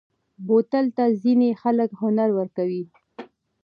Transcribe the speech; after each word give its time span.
بوتل 0.47 0.85
ته 0.97 1.03
ځینې 1.21 1.49
خلک 1.61 1.89
هنر 2.01 2.29
ورکوي. 2.39 2.83